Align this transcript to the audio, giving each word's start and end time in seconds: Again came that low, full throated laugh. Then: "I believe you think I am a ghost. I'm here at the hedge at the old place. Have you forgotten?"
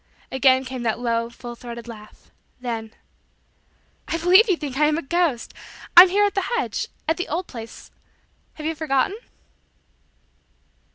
Again 0.31 0.65
came 0.65 0.81
that 0.81 0.97
low, 0.97 1.29
full 1.29 1.53
throated 1.55 1.87
laugh. 1.87 2.31
Then: 2.59 2.91
"I 4.07 4.17
believe 4.17 4.49
you 4.49 4.57
think 4.57 4.79
I 4.79 4.87
am 4.87 4.97
a 4.97 5.03
ghost. 5.03 5.53
I'm 5.95 6.09
here 6.09 6.25
at 6.25 6.33
the 6.33 6.41
hedge 6.57 6.87
at 7.07 7.17
the 7.17 7.27
old 7.27 7.45
place. 7.45 7.91
Have 8.55 8.65
you 8.65 8.73
forgotten?" 8.73 9.15